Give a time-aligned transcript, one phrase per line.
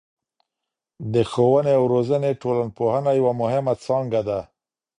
[1.13, 4.39] د ښووني او روزني ټولنپوهنه یوه مهمه څانګه ده.